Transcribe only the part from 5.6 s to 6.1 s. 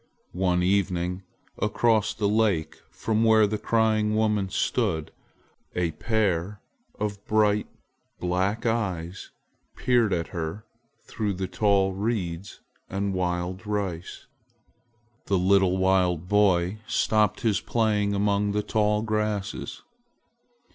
a